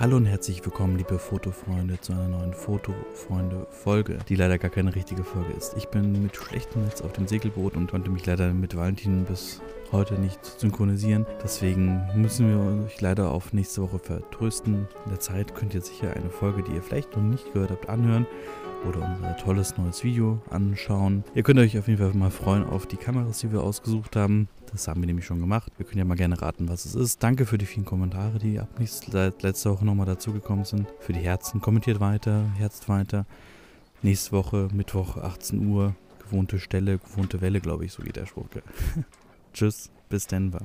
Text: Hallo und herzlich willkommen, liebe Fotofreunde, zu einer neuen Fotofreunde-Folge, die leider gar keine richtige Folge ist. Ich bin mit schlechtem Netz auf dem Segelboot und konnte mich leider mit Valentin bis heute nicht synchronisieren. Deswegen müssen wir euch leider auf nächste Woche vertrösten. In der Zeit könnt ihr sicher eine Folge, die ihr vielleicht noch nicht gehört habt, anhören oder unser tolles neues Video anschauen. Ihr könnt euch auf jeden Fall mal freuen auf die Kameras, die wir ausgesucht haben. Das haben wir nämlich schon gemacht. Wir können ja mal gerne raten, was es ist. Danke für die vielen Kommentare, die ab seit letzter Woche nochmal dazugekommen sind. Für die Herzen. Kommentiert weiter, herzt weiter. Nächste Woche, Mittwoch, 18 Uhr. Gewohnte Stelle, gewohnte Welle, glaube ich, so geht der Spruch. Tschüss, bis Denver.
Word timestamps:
Hallo 0.00 0.16
und 0.16 0.24
herzlich 0.24 0.64
willkommen, 0.64 0.96
liebe 0.96 1.18
Fotofreunde, 1.18 2.00
zu 2.00 2.12
einer 2.12 2.26
neuen 2.26 2.54
Fotofreunde-Folge, 2.54 4.18
die 4.30 4.34
leider 4.34 4.56
gar 4.56 4.70
keine 4.70 4.94
richtige 4.94 5.24
Folge 5.24 5.52
ist. 5.52 5.74
Ich 5.76 5.88
bin 5.88 6.22
mit 6.22 6.34
schlechtem 6.34 6.84
Netz 6.84 7.02
auf 7.02 7.12
dem 7.12 7.28
Segelboot 7.28 7.76
und 7.76 7.90
konnte 7.90 8.10
mich 8.10 8.24
leider 8.24 8.54
mit 8.54 8.74
Valentin 8.74 9.26
bis 9.26 9.60
heute 9.92 10.14
nicht 10.14 10.42
synchronisieren. 10.42 11.26
Deswegen 11.44 12.00
müssen 12.14 12.48
wir 12.48 12.84
euch 12.86 12.98
leider 13.02 13.30
auf 13.30 13.52
nächste 13.52 13.82
Woche 13.82 13.98
vertrösten. 13.98 14.88
In 15.04 15.10
der 15.10 15.20
Zeit 15.20 15.54
könnt 15.54 15.74
ihr 15.74 15.82
sicher 15.82 16.14
eine 16.14 16.30
Folge, 16.30 16.62
die 16.62 16.72
ihr 16.72 16.82
vielleicht 16.82 17.14
noch 17.14 17.22
nicht 17.22 17.52
gehört 17.52 17.70
habt, 17.70 17.90
anhören 17.90 18.26
oder 18.88 19.02
unser 19.02 19.36
tolles 19.36 19.76
neues 19.76 20.02
Video 20.04 20.40
anschauen. 20.50 21.24
Ihr 21.34 21.42
könnt 21.42 21.58
euch 21.58 21.78
auf 21.78 21.88
jeden 21.88 21.98
Fall 21.98 22.12
mal 22.14 22.30
freuen 22.30 22.64
auf 22.64 22.86
die 22.86 22.96
Kameras, 22.96 23.38
die 23.38 23.52
wir 23.52 23.62
ausgesucht 23.62 24.16
haben. 24.16 24.48
Das 24.72 24.88
haben 24.88 25.00
wir 25.00 25.06
nämlich 25.06 25.26
schon 25.26 25.40
gemacht. 25.40 25.72
Wir 25.76 25.86
können 25.86 25.98
ja 25.98 26.04
mal 26.04 26.16
gerne 26.16 26.40
raten, 26.40 26.68
was 26.68 26.84
es 26.84 26.94
ist. 26.94 27.22
Danke 27.22 27.46
für 27.46 27.58
die 27.58 27.66
vielen 27.66 27.84
Kommentare, 27.84 28.38
die 28.38 28.58
ab 28.58 28.68
seit 28.84 29.42
letzter 29.42 29.72
Woche 29.72 29.84
nochmal 29.84 30.06
dazugekommen 30.06 30.64
sind. 30.64 30.86
Für 31.00 31.12
die 31.12 31.20
Herzen. 31.20 31.60
Kommentiert 31.60 32.00
weiter, 32.00 32.44
herzt 32.56 32.88
weiter. 32.88 33.26
Nächste 34.02 34.32
Woche, 34.32 34.68
Mittwoch, 34.72 35.16
18 35.16 35.66
Uhr. 35.66 35.94
Gewohnte 36.20 36.60
Stelle, 36.60 36.98
gewohnte 36.98 37.40
Welle, 37.40 37.60
glaube 37.60 37.84
ich, 37.84 37.92
so 37.92 38.02
geht 38.02 38.16
der 38.16 38.26
Spruch. 38.26 38.46
Tschüss, 39.52 39.90
bis 40.08 40.26
Denver. 40.28 40.60